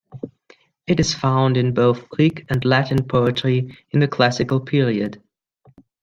It 0.87 0.99
is 0.99 1.13
found 1.13 1.57
in 1.57 1.75
both 1.75 2.09
Greek 2.09 2.45
and 2.49 2.65
Latin 2.65 3.03
poetry 3.05 3.77
in 3.91 3.99
the 3.99 4.07
classical 4.07 4.59
period. 4.59 5.21